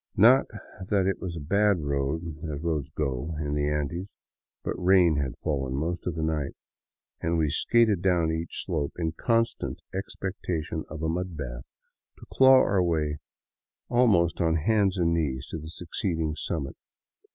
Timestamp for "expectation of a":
9.93-11.07